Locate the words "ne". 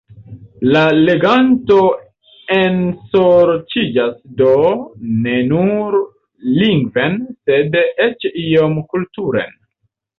5.29-5.39